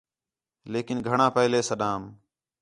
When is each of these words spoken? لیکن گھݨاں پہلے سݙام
لیکن 0.71 0.97
گھݨاں 1.07 1.31
پہلے 1.37 1.59
سݙام 1.69 2.01